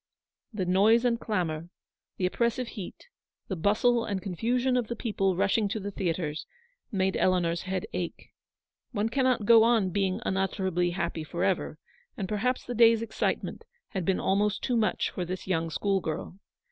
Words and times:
The 0.51 0.65
noise 0.65 1.05
and 1.05 1.19
clamour, 1.19 1.69
the 2.17 2.25
oppressive 2.25 2.69
heat, 2.69 3.05
the 3.49 3.55
bustle 3.55 4.03
and 4.03 4.19
confusion 4.19 4.75
of 4.75 4.87
the 4.87 4.95
people 4.95 5.35
rushing 5.35 5.67
to 5.67 5.79
the 5.79 5.91
theatres, 5.91 6.47
made 6.91 7.15
Eleanor's 7.15 7.61
head 7.69 7.85
ache. 7.93 8.29
One 8.93 9.09
cannot 9.09 9.45
go 9.45 9.61
on 9.61 9.91
being 9.91 10.19
unutterably 10.25 10.89
happy 10.89 11.23
for 11.23 11.43
ever, 11.43 11.77
and 12.17 12.27
perhaps 12.27 12.65
the 12.65 12.73
day's 12.73 13.03
excitement 13.03 13.63
had 13.89 14.03
been 14.03 14.19
almost 14.19 14.63
too 14.63 14.75
much 14.75 15.11
for 15.11 15.23
this 15.23 15.45
young 15.45 15.69
school 15.69 15.99
girl. 16.01 16.39